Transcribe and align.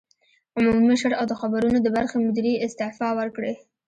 عمومي 0.57 0.83
مشر 0.93 1.09
او 1.19 1.25
د 1.27 1.33
خبرونو 1.41 1.77
د 1.81 1.87
برخې 1.95 2.15
مدیرې 2.25 2.61
استعفی 2.65 3.09
ورکړې 3.19 3.53